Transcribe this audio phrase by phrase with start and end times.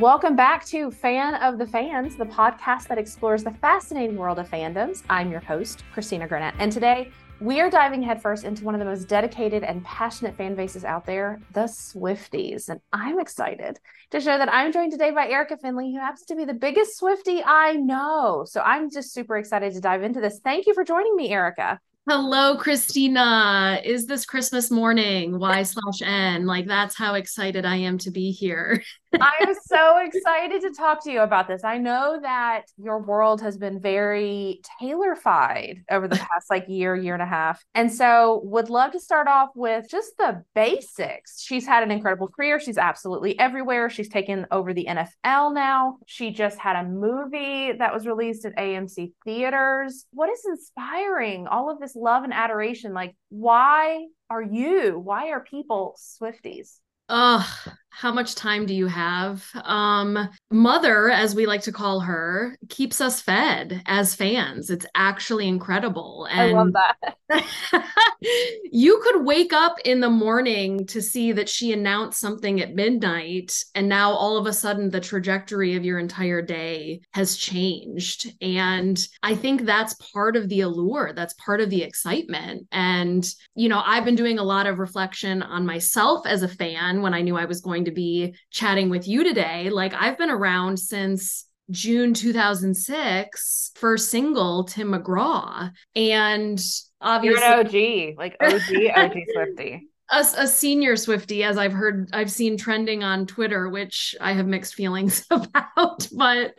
[0.00, 4.46] Welcome back to Fan of the Fans, the podcast that explores the fascinating world of
[4.46, 5.02] fandoms.
[5.08, 8.84] I'm your host, Christina Granette, and today we are diving headfirst into one of the
[8.84, 12.68] most dedicated and passionate fan bases out there, the Swifties.
[12.68, 13.78] And I'm excited
[14.10, 17.00] to show that I'm joined today by Erica Finley, who happens to be the biggest
[17.00, 18.44] Swiftie I know.
[18.46, 20.40] So I'm just super excited to dive into this.
[20.44, 21.80] Thank you for joining me, Erica.
[22.08, 23.80] Hello, Christina.
[23.82, 25.40] Is this Christmas morning?
[25.40, 26.46] Y slash N.
[26.46, 28.84] Like, that's how excited I am to be here.
[29.20, 31.64] I'm so excited to talk to you about this.
[31.64, 37.14] I know that your world has been very Taylor-fied over the past like year, year
[37.14, 37.64] and a half.
[37.74, 41.40] And so would love to start off with just the basics.
[41.40, 42.60] She's had an incredible career.
[42.60, 43.90] She's absolutely everywhere.
[43.90, 45.98] She's taken over the NFL now.
[46.06, 50.06] She just had a movie that was released at AMC theaters.
[50.12, 52.94] What is inspiring all of this love and adoration?
[52.94, 54.98] Like, why are you?
[54.98, 56.78] Why are people Swifties?
[57.08, 57.48] Oh,
[57.96, 59.42] how much time do you have?
[59.64, 64.70] Um, Mother, as we like to call her, keeps us fed as fans.
[64.70, 66.28] It's actually incredible.
[66.30, 67.84] And I love that.
[68.70, 73.56] you could wake up in the morning to see that she announced something at midnight,
[73.74, 78.32] and now all of a sudden the trajectory of your entire day has changed.
[78.40, 82.68] And I think that's part of the allure, that's part of the excitement.
[82.70, 87.02] And, you know, I've been doing a lot of reflection on myself as a fan
[87.02, 89.70] when I knew I was going to be chatting with you today.
[89.70, 95.70] Like I've been around since June 2006 for single Tim McGraw.
[95.94, 96.62] And
[97.00, 98.52] obviously You're an OG, like OG,
[98.94, 99.80] OG Swiftie.
[100.10, 104.46] A, a, senior Swiftie, as I've heard, I've seen trending on Twitter, which I have
[104.46, 106.08] mixed feelings about.
[106.12, 106.56] But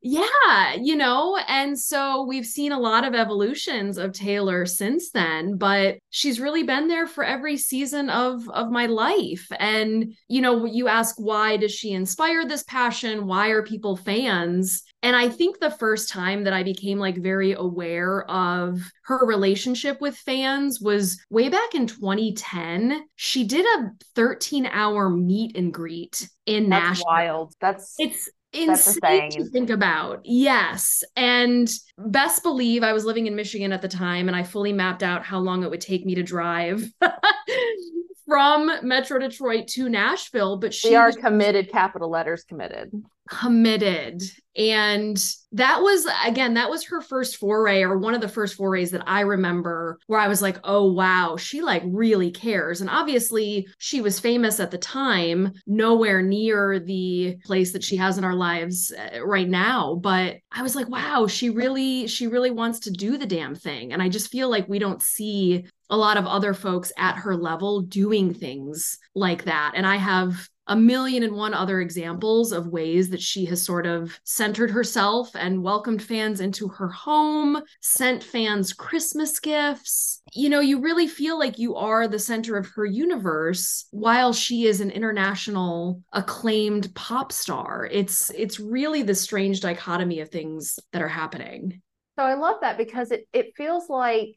[0.00, 5.56] yeah, you know, and so we've seen a lot of evolutions of Taylor since then,
[5.56, 9.46] but she's really been there for every season of of my life.
[9.58, 13.26] And you know, you ask why does she inspire this passion?
[13.26, 14.84] Why are people fans?
[15.02, 20.00] And I think the first time that I became like very aware of her relationship
[20.00, 23.04] with fans was way back in 2010.
[23.16, 27.04] She did a 13 hour meet and greet in That's Nashville.
[27.06, 27.54] Wild.
[27.60, 28.28] That's it's
[28.62, 30.20] insane to think about.
[30.24, 31.02] Yes.
[31.16, 35.02] And best believe I was living in Michigan at the time and I fully mapped
[35.02, 36.90] out how long it would take me to drive
[38.26, 42.90] from Metro Detroit to Nashville, but she we are committed, capital letters committed.
[43.30, 44.22] Committed.
[44.56, 45.16] And
[45.52, 49.04] that was, again, that was her first foray or one of the first forays that
[49.06, 52.80] I remember where I was like, oh, wow, she like really cares.
[52.80, 58.18] And obviously, she was famous at the time, nowhere near the place that she has
[58.18, 59.94] in our lives uh, right now.
[59.94, 63.92] But I was like, wow, she really, she really wants to do the damn thing.
[63.92, 67.36] And I just feel like we don't see a lot of other folks at her
[67.36, 69.72] level doing things like that.
[69.76, 73.86] And I have a million and one other examples of ways that she has sort
[73.86, 80.22] of centered herself and welcomed fans into her home, sent fans Christmas gifts.
[80.34, 84.66] You know, you really feel like you are the center of her universe while she
[84.66, 87.88] is an international acclaimed pop star.
[87.90, 91.80] It's it's really the strange dichotomy of things that are happening.
[92.18, 94.36] So I love that because it it feels like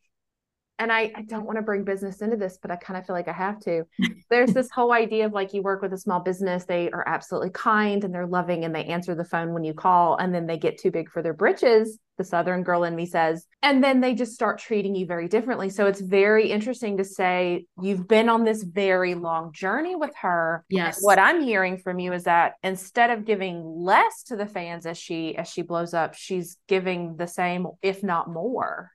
[0.82, 3.16] and I, I don't want to bring business into this, but I kind of feel
[3.16, 3.84] like I have to.
[4.32, 7.52] There's this whole idea of like you work with a small business, they are absolutely
[7.52, 10.58] kind and they're loving and they answer the phone when you call, and then they
[10.58, 14.16] get too big for their britches, the Southern girl in me says, and then they
[14.16, 15.70] just start treating you very differently.
[15.70, 20.66] So it's very interesting to say you've been on this very long journey with her.
[20.68, 20.98] Yes.
[21.02, 24.98] What I'm hearing from you is that instead of giving less to the fans as
[24.98, 28.92] she as she blows up, she's giving the same, if not more.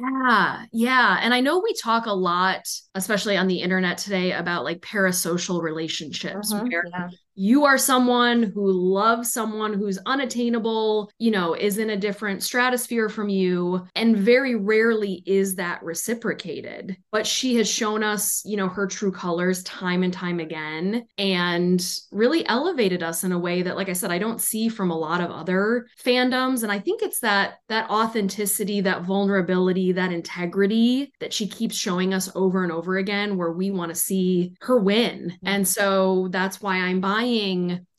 [0.00, 1.18] Yeah, yeah.
[1.22, 5.62] And I know we talk a lot, especially on the internet today, about like parasocial
[5.62, 7.08] relationships Mhm, where yeah.
[7.34, 13.08] You are someone who loves someone who's unattainable, you know, is in a different stratosphere
[13.08, 13.86] from you.
[13.94, 16.96] And very rarely is that reciprocated.
[17.10, 21.84] But she has shown us, you know, her true colors time and time again and
[22.12, 24.98] really elevated us in a way that, like I said, I don't see from a
[24.98, 26.62] lot of other fandoms.
[26.62, 32.14] And I think it's that that authenticity, that vulnerability, that integrity that she keeps showing
[32.14, 35.30] us over and over again, where we want to see her win.
[35.30, 35.46] Mm-hmm.
[35.46, 37.23] And so that's why I'm buying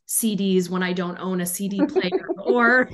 [0.07, 2.89] CDs when I don't own a CD player or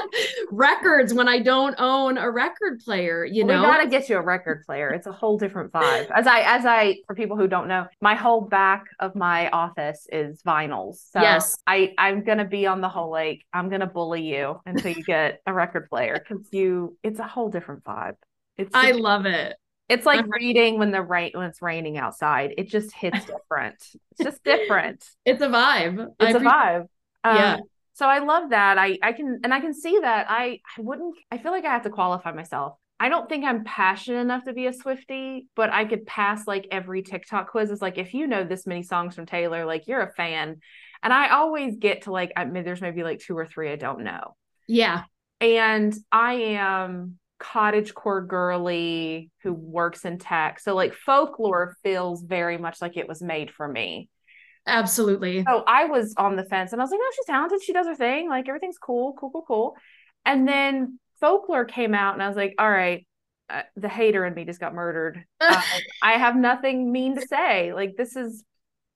[0.50, 3.60] records when I don't own a record player, you know.
[3.60, 4.90] we gotta get you a record player.
[4.90, 6.10] It's a whole different vibe.
[6.10, 10.06] As I, as I, for people who don't know, my whole back of my office
[10.10, 10.96] is vinyls.
[11.10, 11.56] So Yes.
[11.66, 15.42] I, I'm gonna be on the whole like I'm gonna bully you until you get
[15.46, 18.16] a record player because you, it's a whole different vibe.
[18.56, 19.56] It's I love it.
[19.88, 22.54] It's like I'm- reading when the rain when it's raining outside.
[22.58, 23.76] It just hits different.
[24.12, 25.04] It's just different.
[25.24, 26.08] It's a vibe.
[26.20, 26.80] It's a appreciate- vibe.
[27.24, 27.56] Um, Yeah.
[27.94, 28.76] So I love that.
[28.78, 30.26] I I can and I can see that.
[30.28, 31.16] I I wouldn't.
[31.30, 32.76] I feel like I have to qualify myself.
[32.98, 36.66] I don't think I'm passionate enough to be a Swifty, but I could pass like
[36.70, 37.70] every TikTok quiz.
[37.70, 40.60] It's like if you know this many songs from Taylor, like you're a fan.
[41.02, 43.76] And I always get to like I mean, there's maybe like two or three I
[43.76, 44.34] don't know.
[44.66, 45.04] Yeah.
[45.40, 50.60] And I am cottage core girly who works in tech.
[50.60, 54.08] So like folklore feels very much like it was made for me.
[54.66, 55.44] Absolutely.
[55.44, 57.62] So I was on the fence and I was like, no, she's talented.
[57.62, 58.28] She does her thing.
[58.28, 59.76] Like everything's cool, cool, cool, cool.
[60.24, 63.06] And then folklore came out and I was like, all right,
[63.48, 65.24] uh, the hater in me just got murdered.
[65.40, 65.60] Uh,
[66.02, 67.72] I have nothing mean to say.
[67.72, 68.42] Like this is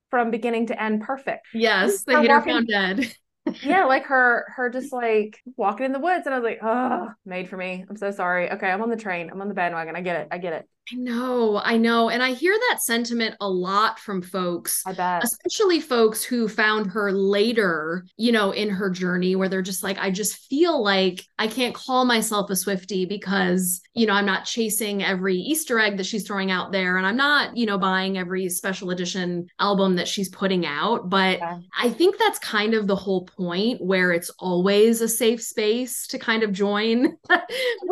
[0.09, 1.45] from beginning to end perfect.
[1.53, 3.15] yes, the hater walking- found dead.
[3.61, 7.09] Yeah, like her her just like walking in the woods and I was like, oh,
[7.25, 7.85] made for me.
[7.89, 8.51] I'm so sorry.
[8.51, 9.29] Okay, I'm on the train.
[9.31, 9.95] I'm on the bandwagon.
[9.95, 10.27] I get it.
[10.31, 10.67] I get it.
[10.91, 12.09] I know, I know.
[12.09, 15.23] And I hear that sentiment a lot from folks, I bet.
[15.23, 19.99] especially folks who found her later, you know, in her journey, where they're just like,
[19.99, 24.45] I just feel like I can't call myself a Swifty because, you know, I'm not
[24.45, 26.97] chasing every Easter egg that she's throwing out there.
[26.97, 31.09] And I'm not, you know, buying every special edition album that she's putting out.
[31.09, 31.59] But Yeah.
[31.77, 36.19] I think that's kind of the whole point where it's always a safe space to
[36.19, 37.17] kind of join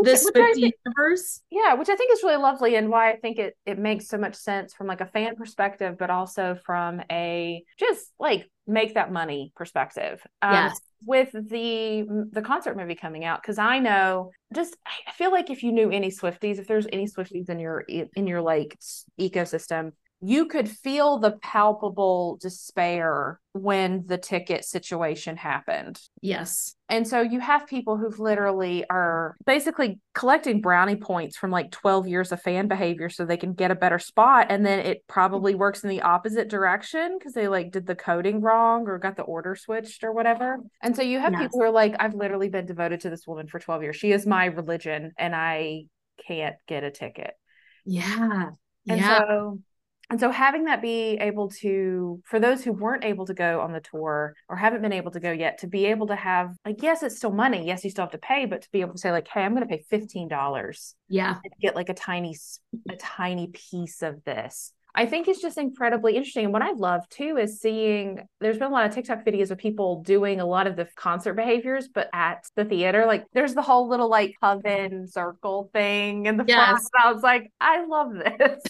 [0.04, 1.42] this which Swifty think- universe.
[1.50, 4.18] Yeah, which I think is really lovely and why I think it it makes so
[4.18, 9.12] much sense from like a fan perspective, but also from a just like make that
[9.12, 10.22] money perspective.
[10.42, 10.80] Um, Yes.
[11.06, 14.76] With the the concert movie coming out, because I know just
[15.08, 18.28] I feel like if you knew any Swifties, if there's any Swifties in your in
[18.28, 18.78] your like
[19.18, 26.00] ecosystem, you could feel the palpable despair when the ticket situation happened.
[26.22, 26.76] Yes.
[26.90, 32.08] And so you have people who've literally are basically collecting brownie points from like 12
[32.08, 34.48] years of fan behavior so they can get a better spot.
[34.50, 38.42] And then it probably works in the opposite direction because they like did the coding
[38.42, 40.58] wrong or got the order switched or whatever.
[40.82, 41.44] And so you have Yes.
[41.44, 43.96] people who are like, I've literally been devoted to this woman for 12 years.
[43.96, 45.84] She is my religion and I
[46.28, 47.32] can't get a ticket.
[47.86, 48.50] Yeah.
[48.88, 49.20] And yeah.
[49.20, 49.60] so
[50.10, 53.72] and so having that be able to for those who weren't able to go on
[53.72, 56.82] the tour or haven't been able to go yet to be able to have like
[56.82, 59.00] yes it's still money yes you still have to pay but to be able to
[59.00, 61.36] say like hey I'm going to pay $15 yeah.
[61.44, 62.36] and get like a tiny
[62.90, 66.46] a tiny piece of this I think it's just incredibly interesting.
[66.46, 69.58] And what I love too is seeing there's been a lot of TikTok videos of
[69.58, 73.06] people doing a lot of the concert behaviors, but at the theater.
[73.06, 76.50] Like there's the whole little like coven circle thing in the front.
[76.50, 76.90] Yes.
[76.94, 78.64] And I was like, I love this.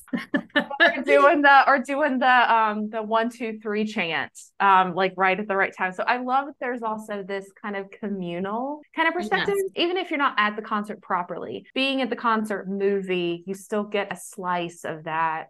[0.80, 5.40] or doing the or doing the um the one, two, three chant um like right
[5.40, 5.94] at the right time.
[5.94, 9.56] So I love that there's also this kind of communal kind of perspective.
[9.76, 13.84] Even if you're not at the concert properly, being at the concert movie, you still
[13.84, 15.48] get a slice of that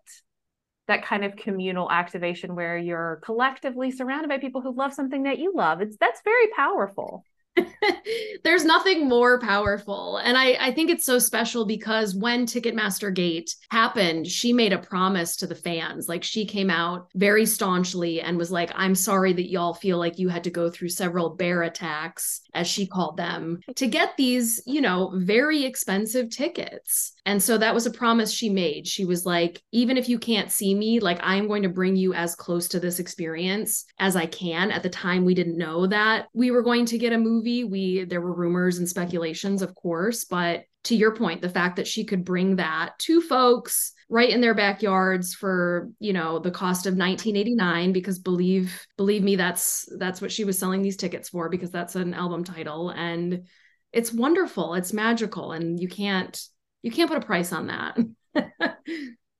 [0.90, 5.40] that kind of communal activation where you're collectively surrounded by people who love something that
[5.40, 5.82] you love.
[5.82, 7.24] It's that's very powerful.
[8.44, 10.18] There's nothing more powerful.
[10.18, 14.78] And I, I think it's so special because when Ticketmaster Gate happened, she made a
[14.78, 16.08] promise to the fans.
[16.08, 20.20] Like she came out very staunchly and was like, I'm sorry that y'all feel like
[20.20, 24.62] you had to go through several bear attacks, as she called them, to get these,
[24.66, 27.14] you know, very expensive tickets.
[27.26, 28.88] And so that was a promise she made.
[28.88, 32.14] She was like, even if you can't see me, like I'm going to bring you
[32.14, 34.72] as close to this experience as I can.
[34.72, 37.49] At the time, we didn't know that we were going to get a movie.
[37.64, 41.88] We there were rumors and speculations, of course, but to your point, the fact that
[41.88, 46.86] she could bring that to folks right in their backyards for you know the cost
[46.86, 51.50] of 1989 because believe believe me that's that's what she was selling these tickets for
[51.50, 53.44] because that's an album title and
[53.94, 56.44] it's wonderful it's magical and you can't
[56.82, 57.98] you can't put a price on that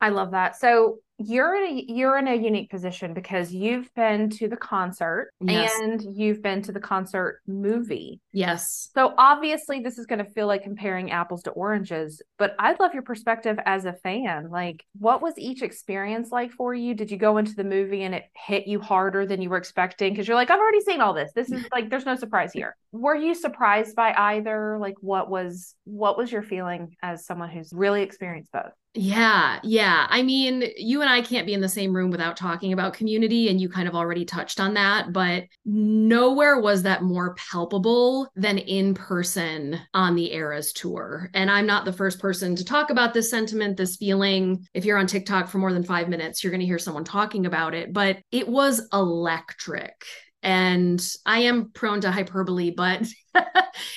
[0.02, 0.56] I love that.
[0.56, 5.32] So you're in a you're in a unique position because you've been to the concert
[5.42, 5.72] Yes.
[5.82, 8.22] and you've been to the concert movie.
[8.32, 12.80] yes So obviously this is going to feel like comparing apples to oranges, but I'd
[12.80, 14.50] love your perspective as a fan.
[14.50, 16.94] Like what was each experience like for you?
[16.96, 20.14] Did you go into the movie and it hit you harder than you were expecting
[20.14, 21.32] because you're like I've already seen all this.
[21.36, 22.76] This is like there's no surprise here.
[22.92, 24.78] Were you surprised by either?
[24.80, 28.72] Like what was what was your feeling as someone who's really experienced both?
[28.96, 30.08] Yeah, yeah.
[30.10, 33.48] I mean, you and I can't be in the same room without talking about community,
[33.48, 38.58] and you kind of already touched on that, but nowhere was that more palpable than
[38.58, 41.30] in person on the Eras tour.
[41.36, 44.66] And I'm not the first person to talk about this sentiment, this feeling.
[44.74, 47.46] If you're on TikTok for more than five minutes, you're going to hear someone talking
[47.46, 50.04] about it, but it was electric.
[50.42, 53.08] And I am prone to hyperbole, but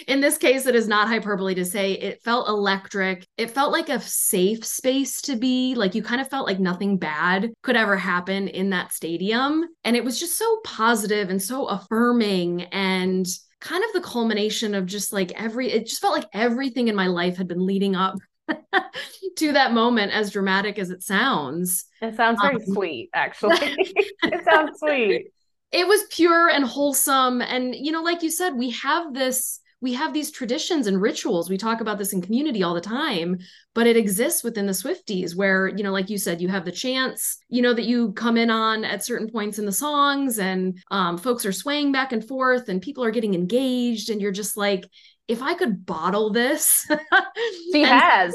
[0.09, 3.27] in this case, it is not hyperbole to say it felt electric.
[3.37, 5.75] It felt like a safe space to be.
[5.75, 9.65] Like you kind of felt like nothing bad could ever happen in that stadium.
[9.85, 13.27] And it was just so positive and so affirming and
[13.61, 17.07] kind of the culmination of just like every, it just felt like everything in my
[17.07, 18.17] life had been leading up
[19.37, 21.85] to that moment, as dramatic as it sounds.
[22.01, 23.57] It sounds very um, sweet, actually.
[23.61, 25.29] it sounds sweet.
[25.73, 27.41] It was pure and wholesome.
[27.41, 31.51] And, you know, like you said, we have this we have these traditions and rituals.
[31.51, 33.39] We talk about this in community all the time,
[33.75, 36.71] but it exists within the Swifties where, you know, like you said, you have the
[36.71, 40.79] chants, you know, that you come in on at certain points in the songs and
[40.93, 44.09] um, folks are swaying back and forth and people are getting engaged.
[44.09, 44.85] And you're just like,
[45.29, 46.87] if I could bottle this,
[47.73, 48.35] she has.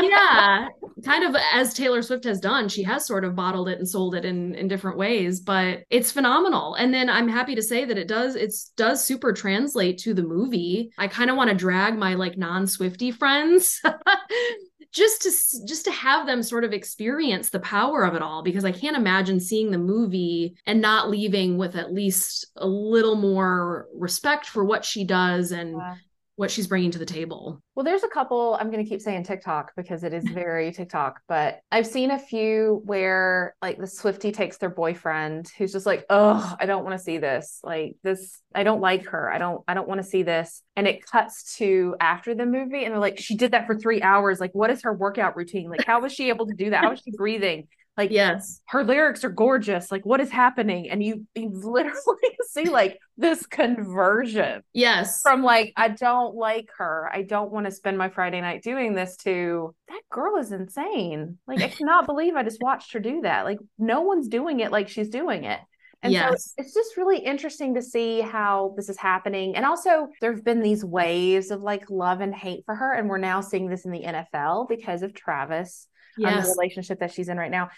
[0.00, 0.68] yeah,
[1.04, 2.68] kind of as Taylor Swift has done.
[2.68, 6.10] She has sort of bottled it and sold it in in different ways, but it's
[6.10, 6.74] phenomenal.
[6.74, 10.22] And then I'm happy to say that it does it does super translate to the
[10.22, 10.90] movie.
[10.98, 13.82] I kind of want to drag my like non-Swifty friends
[14.96, 18.64] just to just to have them sort of experience the power of it all because
[18.64, 23.86] I can't imagine seeing the movie and not leaving with at least a little more
[23.94, 25.94] respect for what she does and yeah
[26.36, 27.60] what she's bringing to the table.
[27.74, 31.20] Well, there's a couple, I'm going to keep saying TikTok because it is very TikTok,
[31.26, 36.04] but I've seen a few where like the Swifty takes their boyfriend who's just like,
[36.10, 37.60] oh, I don't want to see this.
[37.64, 39.32] Like this, I don't like her.
[39.32, 40.62] I don't, I don't want to see this.
[40.76, 44.02] And it cuts to after the movie and they're like, she did that for three
[44.02, 44.38] hours.
[44.38, 45.70] Like, what is her workout routine?
[45.70, 46.84] Like, how was she able to do that?
[46.84, 47.68] How was she breathing?
[47.96, 49.90] Like, yes, her lyrics are gorgeous.
[49.90, 50.90] Like, what is happening?
[50.90, 54.62] And you, you literally see like this conversion.
[54.74, 55.22] Yes.
[55.22, 57.10] From like, I don't like her.
[57.12, 61.38] I don't want to spend my Friday night doing this to that girl is insane.
[61.46, 63.44] Like, I cannot believe I just watched her do that.
[63.44, 65.60] Like, no one's doing it like she's doing it.
[66.02, 66.54] And yes.
[66.54, 69.56] so it's just really interesting to see how this is happening.
[69.56, 72.92] And also, there have been these waves of like love and hate for her.
[72.92, 76.46] And we're now seeing this in the NFL because of Travis yes.
[76.46, 77.70] the relationship that she's in right now.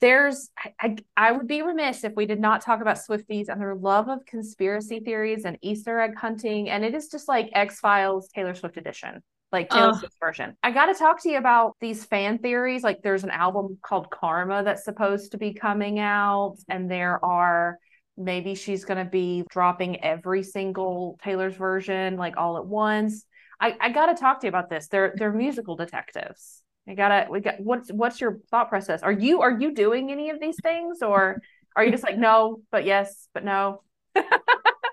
[0.00, 3.60] There's, I, I, I would be remiss if we did not talk about Swifties and
[3.60, 6.68] their love of conspiracy theories and Easter egg hunting.
[6.70, 9.22] And it is just like X Files Taylor Swift edition
[9.52, 10.56] like Taylor Swift's version.
[10.62, 12.82] I got to talk to you about these fan theories.
[12.82, 17.78] Like, there's an album called Karma that's supposed to be coming out, and there are
[18.16, 23.24] maybe she's going to be dropping every single Taylor's version like all at once.
[23.60, 24.88] I, I got to talk to you about this.
[24.88, 26.61] They're they're musical detectives.
[26.88, 29.02] I gotta we got what's what's your thought process?
[29.02, 31.40] Are you are you doing any of these things or
[31.76, 33.82] are you just like no, but yes, but no?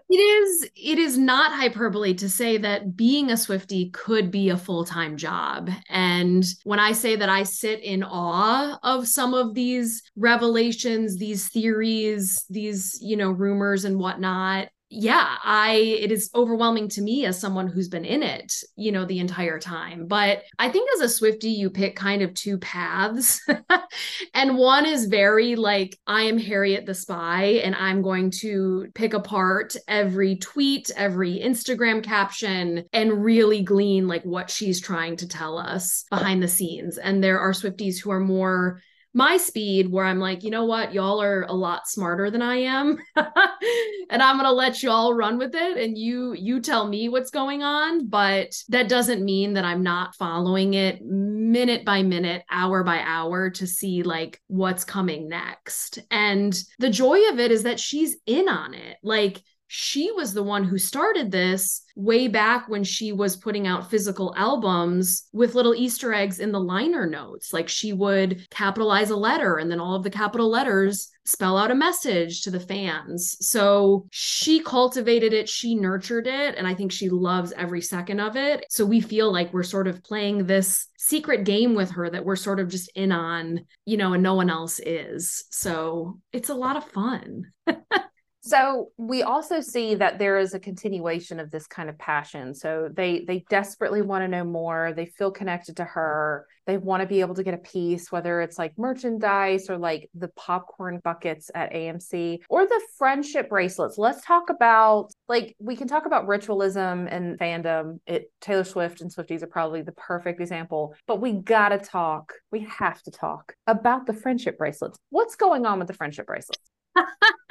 [0.09, 4.57] it is it is not hyperbole to say that being a swifty could be a
[4.57, 10.01] full-time job and when i say that i sit in awe of some of these
[10.15, 17.01] revelations these theories these you know rumors and whatnot yeah i it is overwhelming to
[17.01, 20.89] me as someone who's been in it you know the entire time but i think
[20.95, 23.47] as a swifty you pick kind of two paths
[24.33, 29.13] and one is very like i am harriet the spy and i'm going to pick
[29.13, 35.59] apart every tweet every instagram caption and really glean like what she's trying to tell
[35.59, 38.81] us behind the scenes and there are swifties who are more
[39.13, 42.57] my speed where I'm like, you know what, y'all are a lot smarter than I
[42.57, 42.97] am.
[43.15, 47.63] and I'm to let y'all run with it and you you tell me what's going
[47.63, 52.99] on, but that doesn't mean that I'm not following it minute by minute, hour by
[52.99, 55.99] hour to see like what's coming next.
[56.11, 58.97] And the joy of it is that she's in on it.
[59.01, 63.87] Like she was the one who started this way back when she was putting out
[63.87, 67.53] physical albums with little Easter eggs in the liner notes.
[67.53, 71.69] Like she would capitalize a letter and then all of the capital letters spell out
[71.69, 73.37] a message to the fans.
[73.41, 78.35] So she cultivated it, she nurtured it, and I think she loves every second of
[78.35, 78.65] it.
[78.71, 82.35] So we feel like we're sort of playing this secret game with her that we're
[82.35, 85.45] sort of just in on, you know, and no one else is.
[85.51, 87.51] So it's a lot of fun.
[88.41, 92.53] So we also see that there is a continuation of this kind of passion.
[92.53, 94.93] So they they desperately want to know more.
[94.95, 96.45] They feel connected to her.
[96.65, 100.09] They want to be able to get a piece, whether it's like merchandise or like
[100.13, 103.97] the popcorn buckets at AMC or the friendship bracelets.
[103.97, 107.99] Let's talk about like we can talk about ritualism and fandom.
[108.07, 112.33] It Taylor Swift and Swifties are probably the perfect example, but we gotta talk.
[112.51, 114.97] We have to talk about the friendship bracelets.
[115.09, 116.61] What's going on with the friendship bracelets?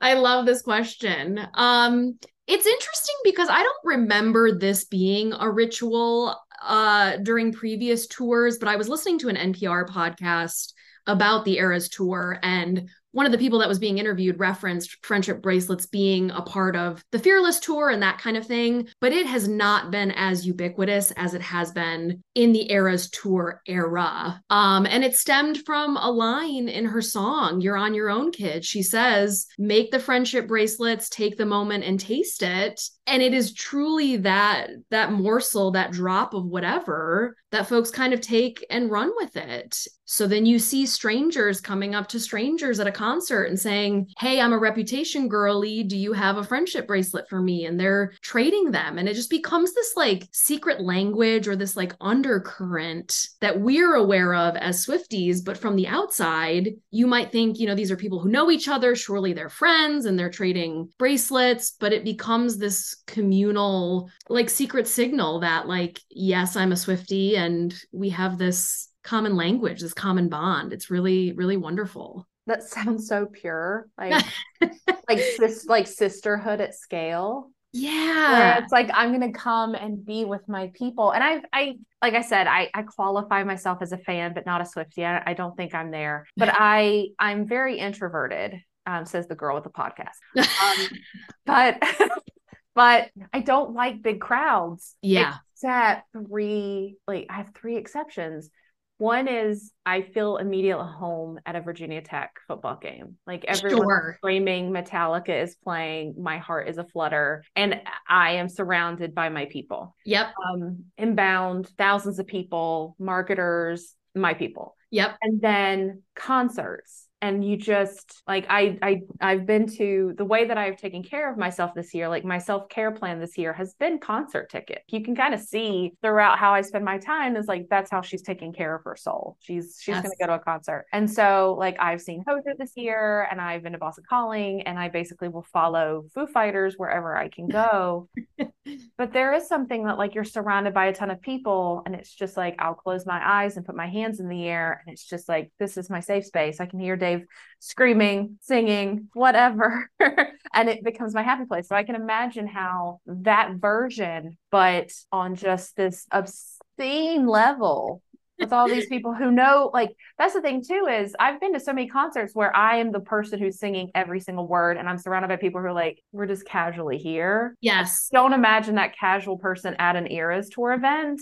[0.00, 1.40] I love this question.
[1.54, 8.58] Um, it's interesting because I don't remember this being a ritual uh, during previous tours,
[8.58, 10.72] but I was listening to an NPR podcast
[11.06, 15.40] about the Eras tour and one of the people that was being interviewed referenced friendship
[15.40, 19.24] bracelets being a part of the Fearless tour and that kind of thing, but it
[19.24, 24.42] has not been as ubiquitous as it has been in the Eras tour era.
[24.50, 28.64] Um, and it stemmed from a line in her song, You're on Your Own Kid.
[28.64, 33.52] She says, Make the friendship bracelets, take the moment and taste it and it is
[33.52, 39.12] truly that that morsel that drop of whatever that folks kind of take and run
[39.16, 43.60] with it so then you see strangers coming up to strangers at a concert and
[43.60, 45.82] saying hey i'm a reputation girly.
[45.82, 47.66] Do you have a friendship bracelet for me?
[47.66, 48.98] And they're trading them.
[48.98, 54.34] And it just becomes this like secret language or this like undercurrent that we're aware
[54.34, 58.20] of as swifties but from the outside you might think you know these are people
[58.20, 58.94] who know each other.
[58.94, 61.72] Surely they're friends and they're trading bracelets.
[61.78, 67.74] But it becomes this communal like secret signal that like yes i'm a swifty and
[67.92, 70.72] we have this common language this common bond.
[70.72, 74.24] It's really really wonderful that sounds so pure like
[75.08, 80.48] like sis like sisterhood at scale yeah it's like i'm gonna come and be with
[80.48, 84.32] my people and i i like i said i i qualify myself as a fan
[84.32, 88.60] but not a swifty i, I don't think i'm there but i i'm very introverted
[88.86, 90.98] um, says the girl with the podcast um,
[91.46, 91.82] but
[92.74, 94.96] but I don't like big crowds.
[95.00, 95.34] Yeah.
[95.54, 98.50] Except three, like I have three exceptions.
[98.98, 103.16] One is I feel immediately home at a Virginia Tech football game.
[103.26, 104.14] Like everyone sure.
[104.18, 109.46] screaming, Metallica is playing, my heart is a flutter, and I am surrounded by my
[109.46, 109.96] people.
[110.04, 110.28] Yep.
[110.48, 114.76] Um, inbound, thousands of people, marketers, my people.
[114.90, 115.16] Yep.
[115.22, 120.58] And then concerts and you just like I I I've been to the way that
[120.58, 123.98] I've taken care of myself this year like my self-care plan this year has been
[123.98, 124.82] concert ticket.
[124.88, 128.02] You can kind of see throughout how I spend my time is like that's how
[128.02, 129.38] she's taking care of her soul.
[129.40, 130.02] She's she's yes.
[130.02, 130.84] going to go to a concert.
[130.92, 134.78] And so like I've seen Hozier this year and I've been to Boston Calling and
[134.78, 138.10] I basically will follow Foo Fighters wherever I can go.
[138.98, 142.14] but there is something that like you're surrounded by a ton of people and it's
[142.14, 145.08] just like I'll close my eyes and put my hands in the air and it's
[145.08, 146.60] just like this is my safe space.
[146.60, 147.13] I can hear Dave
[147.60, 149.90] screaming, singing, whatever.
[150.00, 151.68] and it becomes my happy place.
[151.68, 158.02] So I can imagine how that version, but on just this obscene level
[158.38, 161.60] with all these people who know like that's the thing too is I've been to
[161.60, 164.98] so many concerts where I am the person who's singing every single word and I'm
[164.98, 167.56] surrounded by people who are like we're just casually here.
[167.60, 168.08] Yes.
[168.12, 171.20] Don't imagine that casual person at an Eras tour event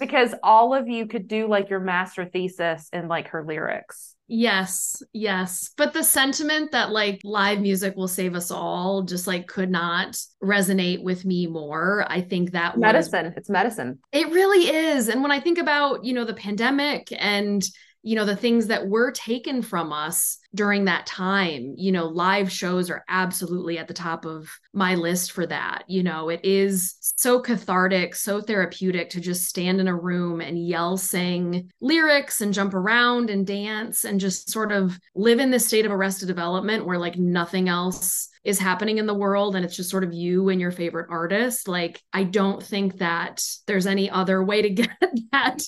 [0.00, 4.16] because all of you could do like your master thesis in like her lyrics.
[4.32, 5.70] Yes, yes.
[5.76, 10.16] But the sentiment that like live music will save us all just like could not
[10.40, 12.06] resonate with me more.
[12.08, 13.98] I think that medicine, was, it's medicine.
[14.12, 15.08] It really is.
[15.08, 17.60] And when I think about, you know, the pandemic and
[18.02, 22.50] you know the things that were taken from us during that time you know live
[22.50, 25.84] shows are absolutely at the top of my list for that.
[25.88, 30.66] You know it is so cathartic so therapeutic to just stand in a room and
[30.66, 35.66] yell sing lyrics and jump around and dance and just sort of live in this
[35.66, 39.76] state of arrested development where like nothing else is happening in the world and it's
[39.76, 44.08] just sort of you and your favorite artist like i don't think that there's any
[44.08, 44.90] other way to get
[45.32, 45.62] that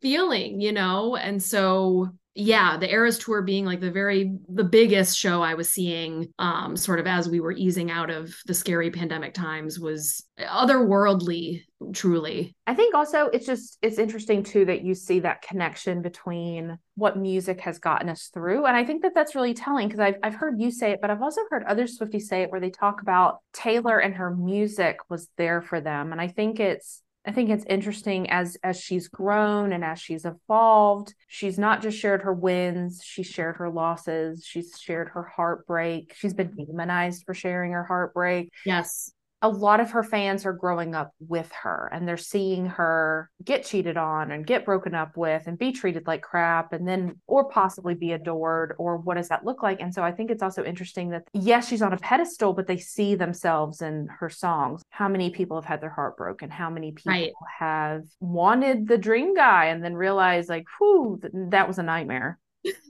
[0.00, 1.16] feeling you know?
[1.16, 5.70] And so yeah the eras tour being like the very the biggest show i was
[5.70, 10.24] seeing um sort of as we were easing out of the scary pandemic times was
[10.38, 12.54] otherworldly truly.
[12.66, 17.18] I think also it's just it's interesting too that you see that connection between what
[17.18, 20.34] music has gotten us through and i think that that's really telling because I've, I've
[20.34, 23.00] heard you say it but i've also heard other swifties say it where they talk
[23.00, 27.50] about taylor and her music was there for them and i think it's I think
[27.50, 31.14] it's interesting as as she's grown and as she's evolved.
[31.28, 36.14] She's not just shared her wins, she's shared her losses, she's shared her heartbreak.
[36.16, 38.50] She's been demonized for sharing her heartbreak.
[38.66, 43.28] Yes a lot of her fans are growing up with her and they're seeing her
[43.44, 47.20] get cheated on and get broken up with and be treated like crap and then
[47.26, 49.80] or possibly be adored or what does that look like?
[49.80, 52.76] And so i think it's also interesting that yes she's on a pedestal but they
[52.76, 54.82] see themselves in her songs.
[54.90, 56.48] How many people have had their heart broken?
[56.48, 57.32] How many people right.
[57.58, 62.38] have wanted the dream guy and then realized like whew that was a nightmare.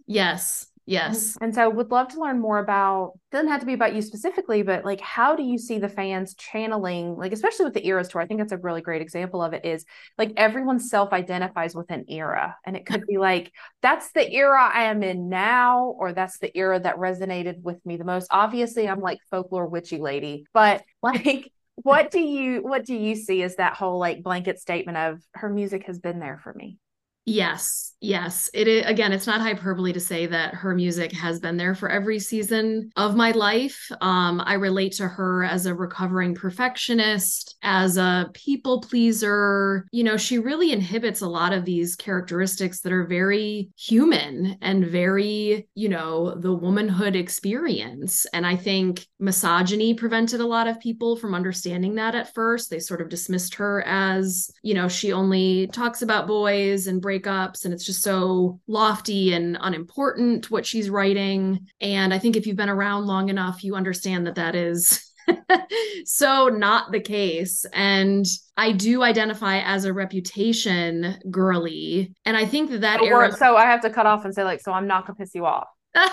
[0.06, 1.38] Yes Yes.
[1.40, 4.62] And so would love to learn more about doesn't have to be about you specifically,
[4.62, 8.20] but like how do you see the fans channeling, like especially with the eras tour?
[8.20, 9.86] I think that's a really great example of it is
[10.18, 12.56] like everyone self-identifies with an era.
[12.66, 13.50] And it could be like,
[13.80, 17.96] that's the era I am in now, or that's the era that resonated with me
[17.96, 18.28] the most.
[18.30, 23.42] Obviously, I'm like folklore witchy lady, but like what do you what do you see
[23.42, 26.76] as that whole like blanket statement of her music has been there for me?
[27.24, 27.91] Yes.
[28.04, 28.84] Yes, it is.
[28.84, 32.90] Again, it's not hyperbole to say that her music has been there for every season
[32.96, 33.88] of my life.
[34.00, 39.86] Um, I relate to her as a recovering perfectionist, as a people pleaser.
[39.92, 44.84] You know, she really inhibits a lot of these characteristics that are very human and
[44.84, 48.26] very, you know, the womanhood experience.
[48.32, 52.68] And I think misogyny prevented a lot of people from understanding that at first.
[52.68, 57.64] They sort of dismissed her as, you know, she only talks about boys and breakups
[57.64, 61.66] and it's just so lofty and unimportant what she's writing.
[61.80, 65.12] And I think if you've been around long enough, you understand that that is
[66.04, 67.64] so not the case.
[67.72, 68.26] And
[68.56, 72.14] I do identify as a reputation girly.
[72.24, 73.32] And I think that that so, era.
[73.32, 75.46] So I have to cut off and say, like, so I'm not gonna piss you
[75.46, 75.68] off.
[75.94, 76.06] but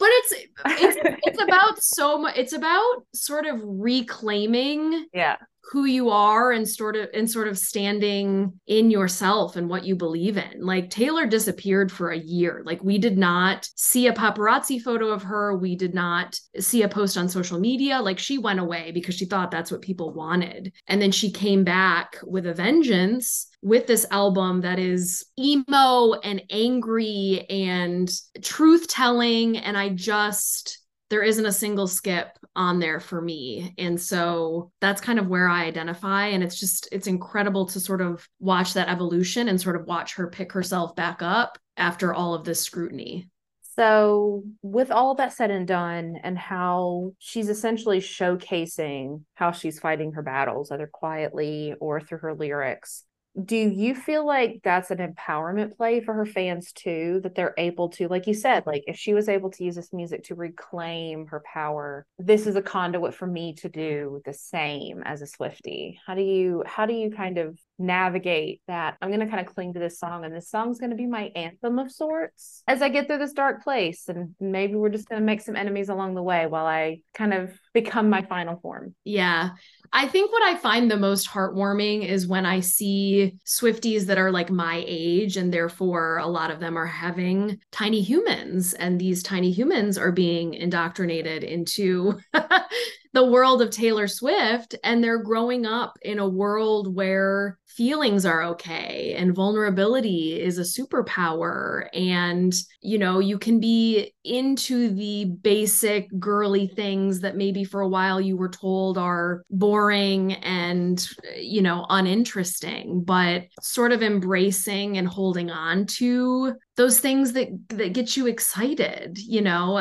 [0.00, 0.32] it's,
[0.66, 5.36] it's it's about so much it's about sort of reclaiming yeah
[5.70, 9.96] who you are and sort of and sort of standing in yourself and what you
[9.96, 10.60] believe in.
[10.60, 12.62] Like Taylor disappeared for a year.
[12.64, 15.56] Like we did not see a paparazzi photo of her.
[15.56, 18.00] We did not see a post on social media.
[18.00, 20.72] Like she went away because she thought that's what people wanted.
[20.86, 26.42] And then she came back with a vengeance with this album that is emo and
[26.50, 28.10] angry and
[28.42, 30.83] truth telling and I just
[31.14, 33.72] there isn't a single skip on there for me.
[33.78, 36.26] And so that's kind of where I identify.
[36.26, 40.14] And it's just, it's incredible to sort of watch that evolution and sort of watch
[40.16, 43.28] her pick herself back up after all of this scrutiny.
[43.76, 50.14] So, with all that said and done, and how she's essentially showcasing how she's fighting
[50.14, 53.04] her battles, either quietly or through her lyrics,
[53.42, 57.88] do you feel like that's an empowerment play for her fans too that they're able
[57.88, 61.26] to like you said like if she was able to use this music to reclaim
[61.26, 65.98] her power this is a conduit for me to do the same as a swifty
[66.06, 69.52] how do you how do you kind of navigate that i'm going to kind of
[69.52, 72.82] cling to this song and this song's going to be my anthem of sorts as
[72.82, 75.88] i get through this dark place and maybe we're just going to make some enemies
[75.88, 78.94] along the way while i kind of become my final form.
[79.04, 79.50] Yeah.
[79.92, 84.30] I think what I find the most heartwarming is when I see Swifties that are
[84.30, 89.22] like my age, and therefore a lot of them are having tiny humans, and these
[89.22, 92.18] tiny humans are being indoctrinated into
[93.14, 98.42] the world of Taylor Swift and they're growing up in a world where feelings are
[98.42, 101.88] okay and vulnerability is a superpower.
[101.94, 102.52] And
[102.84, 108.20] you know you can be into the basic girly things that maybe for a while
[108.20, 115.50] you were told are boring and you know uninteresting but sort of embracing and holding
[115.50, 119.78] on to those things that that get you excited you know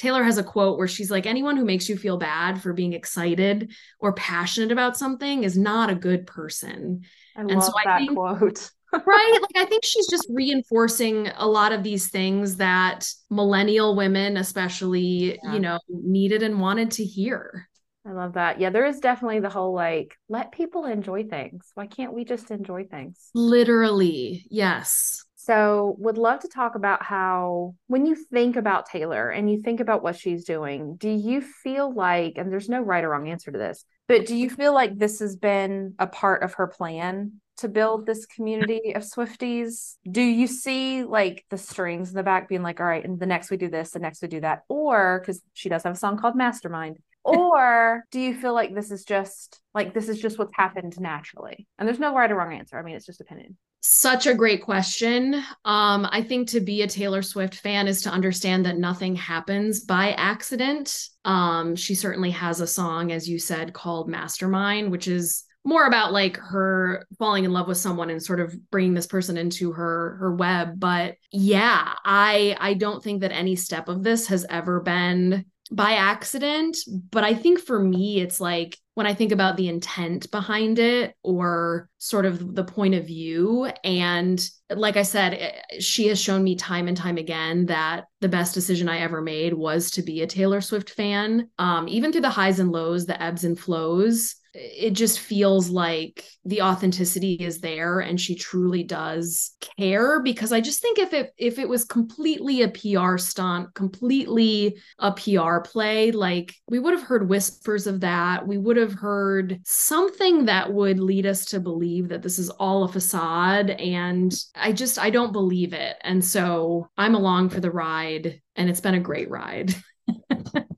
[0.00, 2.94] Taylor has a quote where she's like, anyone who makes you feel bad for being
[2.94, 7.02] excited or passionate about something is not a good person.
[7.36, 8.70] I and love so that I think, quote.
[8.92, 9.38] right.
[9.42, 15.38] Like I think she's just reinforcing a lot of these things that millennial women, especially,
[15.44, 15.52] yeah.
[15.52, 17.68] you know, needed and wanted to hear.
[18.06, 18.58] I love that.
[18.58, 21.70] Yeah, there is definitely the whole like, let people enjoy things.
[21.74, 23.18] Why can't we just enjoy things?
[23.34, 24.46] Literally.
[24.48, 25.26] Yes.
[25.42, 29.80] So, would love to talk about how, when you think about Taylor and you think
[29.80, 33.50] about what she's doing, do you feel like, and there's no right or wrong answer
[33.50, 37.40] to this, but do you feel like this has been a part of her plan
[37.56, 39.96] to build this community of Swifties?
[40.10, 43.24] Do you see like the strings in the back being like, all right, and the
[43.24, 44.64] next we do this, the next we do that?
[44.68, 46.98] Or because she does have a song called Mastermind.
[47.24, 51.66] or do you feel like this is just like this is just what's happened naturally?
[51.78, 52.78] And there's no right or wrong answer.
[52.78, 53.56] I mean, it's just opinion.
[53.82, 55.34] Such a great question.
[55.64, 59.80] Um, I think to be a Taylor Swift fan is to understand that nothing happens
[59.80, 61.08] by accident.
[61.24, 66.12] Um, she certainly has a song, as you said, called Mastermind, which is more about
[66.12, 70.16] like her falling in love with someone and sort of bringing this person into her
[70.18, 74.80] her web but yeah i i don't think that any step of this has ever
[74.80, 76.76] been by accident
[77.10, 81.14] but i think for me it's like when I think about the intent behind it
[81.22, 83.70] or sort of the point of view.
[83.82, 88.28] And like I said, eh, she has shown me time and time again that the
[88.28, 91.48] best decision I ever made was to be a Taylor Swift fan.
[91.58, 96.24] Um, even through the highs and lows, the ebbs and flows, it just feels like
[96.44, 101.32] the authenticity is there and she truly does care because i just think if it
[101.36, 107.02] if it was completely a pr stunt completely a pr play like we would have
[107.02, 108.46] heard whispers of that.
[108.46, 112.84] We would have heard something that would lead us to believe that this is all
[112.84, 115.96] a facade and i just i don't believe it.
[116.02, 119.74] And so i'm along for the ride and it's been a great ride.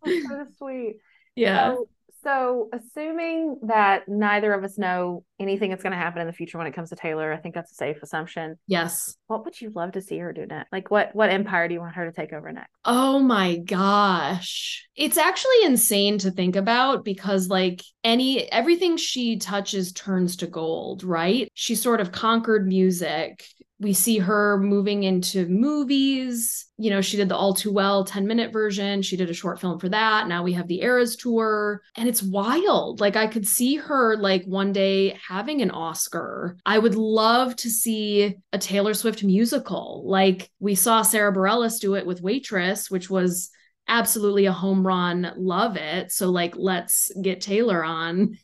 [0.05, 0.97] So sweet.
[1.37, 1.75] Yeah.
[1.75, 1.89] So-
[2.23, 6.57] So, assuming that neither of us know anything that's going to happen in the future
[6.57, 8.59] when it comes to Taylor, I think that's a safe assumption.
[8.69, 9.17] Yes.
[9.27, 10.71] What would you love to see her do next?
[10.71, 12.71] Like, what what empire do you want her to take over next?
[12.85, 14.87] Oh my gosh.
[14.95, 21.03] It's actually insane to think about because like any everything she touches turns to gold,
[21.03, 21.49] right?
[21.55, 23.45] She sort of conquered music
[23.83, 26.67] we see her moving into movies.
[26.79, 29.03] You know, she did the All Too Well 10 minute version.
[29.03, 30.29] She did a short film for that.
[30.29, 31.83] Now we have the Eras tour.
[31.97, 33.01] And it's wild.
[33.01, 36.57] Like, I could see her like one day having an Oscar.
[36.65, 40.05] I would love to see a Taylor Swift musical.
[40.07, 43.51] Like, we saw Sara Bareilles do it with Waitress, which was
[43.89, 45.33] absolutely a home run.
[45.37, 46.13] Love it.
[46.13, 48.37] So like, let's get Taylor on.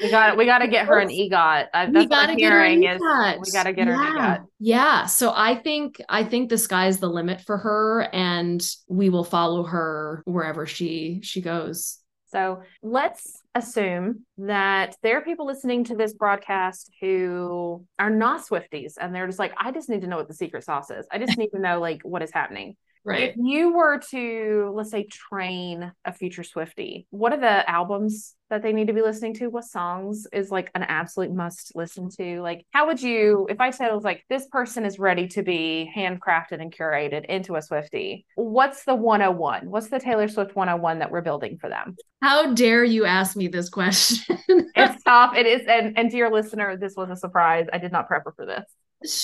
[0.00, 1.66] we got we got to get her an EGOT.
[1.72, 3.40] I, we got to get her an EGOT.
[3.44, 3.94] we got to get yeah.
[3.94, 4.46] her an EGOT.
[4.58, 5.06] Yeah.
[5.06, 9.64] So I think I think the sky's the limit for her, and we will follow
[9.64, 11.98] her wherever she she goes.
[12.28, 18.94] So let's assume that there are people listening to this broadcast who are not Swifties
[19.00, 21.06] and they're just like, I just need to know what the secret sauce is.
[21.10, 22.76] I just need to know like what is happening.
[23.06, 23.30] Right.
[23.30, 28.62] If you were to, let's say, train a future Swifty, what are the albums that
[28.62, 29.46] they need to be listening to?
[29.46, 32.40] What songs is like an absolute must listen to?
[32.40, 35.44] Like, how would you, if I said it was like, this person is ready to
[35.44, 39.70] be handcrafted and curated into a Swifty, what's the 101?
[39.70, 41.94] What's the Taylor Swift 101 that we're building for them?
[42.22, 44.36] How dare you ask me this question?
[44.74, 45.36] it's tough.
[45.36, 45.62] It is.
[45.68, 47.66] And, and dear listener, this was a surprise.
[47.72, 48.64] I did not prep her for this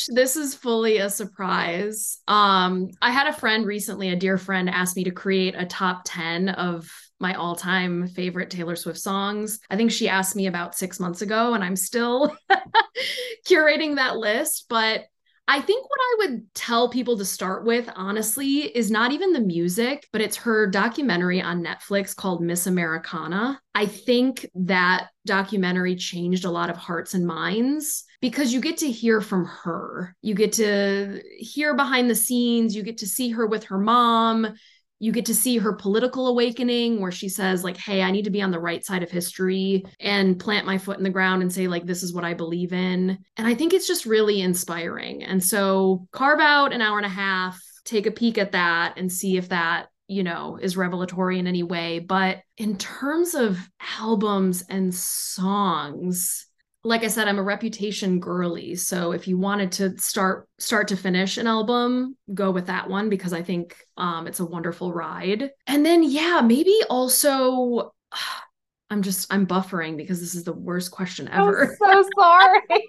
[0.09, 2.19] this is fully a surprise.
[2.29, 6.03] Um, I had a friend recently, a dear friend, asked me to create a top
[6.05, 6.91] 10 of
[7.21, 9.61] my all time favorite Taylor Swift songs.
[9.71, 12.37] I think she asked me about six months ago, and I'm still
[13.49, 14.67] curating that list.
[14.69, 15.05] But
[15.49, 19.41] I think what I would tell people to start with, honestly, is not even the
[19.41, 23.61] music, but it's her documentary on Netflix called Miss Americana.
[23.75, 28.91] I think that documentary changed a lot of hearts and minds because you get to
[28.91, 30.17] hear from her.
[30.23, 34.55] You get to hear behind the scenes, you get to see her with her mom,
[35.03, 38.31] you get to see her political awakening where she says like hey i need to
[38.31, 41.53] be on the right side of history and plant my foot in the ground and
[41.53, 43.19] say like this is what i believe in.
[43.37, 45.25] And i think it's just really inspiring.
[45.25, 49.11] And so carve out an hour and a half take a peek at that and
[49.11, 51.99] see if that you know is revelatory in any way.
[51.99, 53.59] But in terms of
[53.99, 56.47] albums and songs
[56.85, 58.75] like I said, I'm a reputation girly.
[58.75, 63.09] So if you wanted to start start to finish an album, go with that one
[63.09, 65.51] because I think um, it's a wonderful ride.
[65.67, 67.95] And then yeah, maybe also
[68.91, 71.77] I'm just I'm buffering because this is the worst question ever.
[71.81, 72.89] I'm so sorry.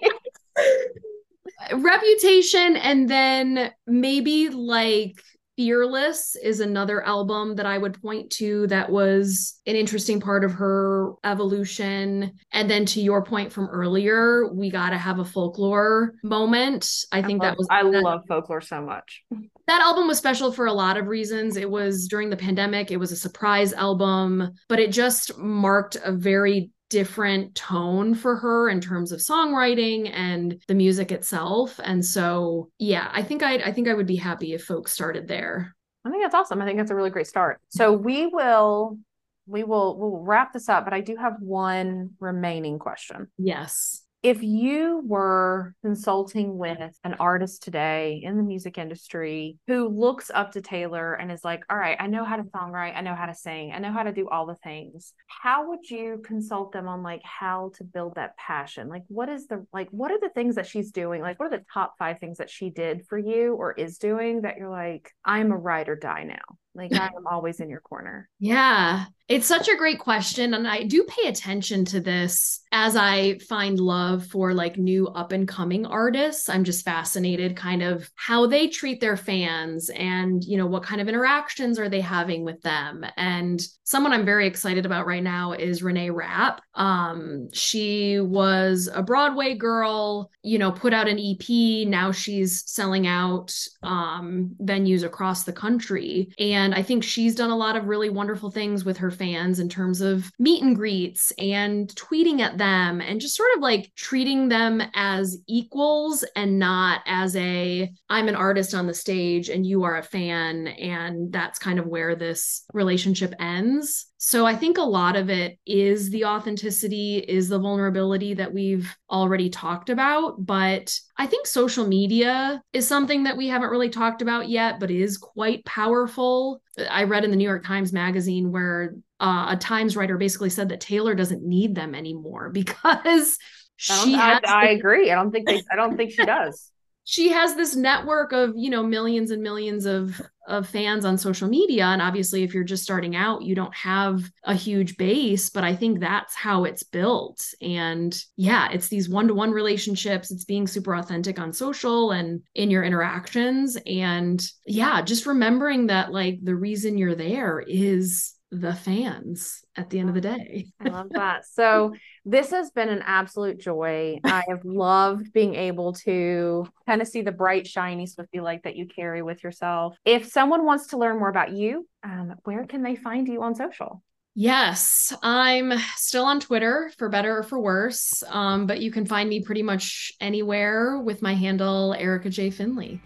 [1.73, 5.21] reputation and then maybe like
[5.55, 10.51] Fearless is another album that I would point to that was an interesting part of
[10.53, 12.33] her evolution.
[12.51, 16.89] And then to your point from earlier, we got to have a folklore moment.
[17.11, 17.55] I, I think love, that uh-huh.
[17.57, 19.23] was I that, love folklore so much.
[19.65, 21.55] That album was special for a lot of reasons.
[21.55, 26.11] It was during the pandemic, it was a surprise album, but it just marked a
[26.11, 31.79] very different tone for her in terms of songwriting and the music itself.
[31.83, 35.27] And so, yeah, I think I I think I would be happy if folks started
[35.27, 35.75] there.
[36.05, 36.61] I think that's awesome.
[36.61, 37.59] I think that's a really great start.
[37.69, 38.99] So we will
[39.47, 43.27] we will we'll wrap this up, but I do have one remaining question.
[43.39, 50.31] Yes if you were consulting with an artist today in the music industry who looks
[50.33, 53.15] up to Taylor and is like, all right, I know how to songwrite, I know
[53.15, 56.71] how to sing, I know how to do all the things, how would you consult
[56.71, 58.87] them on like how to build that passion?
[58.87, 61.21] Like, what is the, like, what are the things that she's doing?
[61.21, 64.43] Like, what are the top five things that she did for you or is doing
[64.43, 66.57] that you're like, I'm a ride or die now?
[66.75, 68.29] Like I am always in your corner.
[68.39, 69.05] Yeah.
[69.29, 70.53] It's such a great question.
[70.53, 75.31] And I do pay attention to this as I find love for like new up
[75.31, 76.49] and coming artists.
[76.49, 80.99] I'm just fascinated kind of how they treat their fans and, you know, what kind
[80.99, 83.05] of interactions are they having with them.
[83.15, 86.61] And someone I'm very excited about right now is Reneé Rapp.
[86.75, 91.87] Um, she was a Broadway girl, you know, put out an EP.
[91.87, 96.33] Now she's selling out um, venues across the country.
[96.39, 99.69] And I think she's done a lot of really wonderful things with her fans in
[99.69, 104.49] terms of meet and greets and tweeting at them and just sort of like treating
[104.49, 109.83] them as equals and not as a, I'm an artist on the stage and you
[109.83, 110.67] are a fan.
[110.67, 114.07] And that's kind of where this relationship ends.
[114.25, 118.89] So I think a lot of it is the authenticity, is the vulnerability that we've
[119.11, 120.45] already talked about.
[120.45, 124.89] But I think social media is something that we haven't really talked about yet, but
[124.89, 129.97] is quite powerful I read in the New York Times Magazine where uh, a Times
[129.97, 133.37] writer basically said that Taylor doesn't need them anymore because
[133.75, 134.15] she.
[134.15, 135.11] I, I agree.
[135.11, 135.61] I don't think they.
[135.69, 136.71] I don't think she does
[137.05, 141.47] she has this network of you know millions and millions of of fans on social
[141.47, 141.85] media.
[141.85, 145.73] And obviously if you're just starting out you don't have a huge base but i
[145.73, 147.41] think that's how it's built.
[147.61, 150.31] And yeah it's these one-to-one relationships.
[150.31, 153.77] It's being super authentic on social and in your interactions.
[153.85, 159.99] And yeah just remembering that like the reason you're there is the fans at the
[159.99, 160.67] end of the day.
[160.79, 161.45] I love that.
[161.45, 164.19] So, this has been an absolute joy.
[164.23, 168.75] I have loved being able to kind of see the bright, shiny Swiftie light that
[168.75, 169.97] you carry with yourself.
[170.05, 173.55] If someone wants to learn more about you, um, where can they find you on
[173.55, 174.03] social?
[174.35, 179.29] Yes, I'm still on Twitter for better or for worse, um, but you can find
[179.29, 182.49] me pretty much anywhere with my handle, Erica J.
[182.49, 182.99] Finley.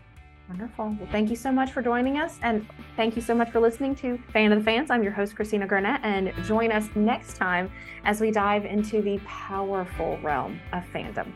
[0.50, 0.96] Wonderful.
[1.00, 2.40] Well, thank you so much for joining us.
[2.42, 4.90] And thank you so much for listening to Fan of the Fans.
[4.90, 6.00] I'm your host, Christina Garnett.
[6.04, 7.70] And join us next time
[8.06, 11.34] as we dive into the powerful realm of fandom.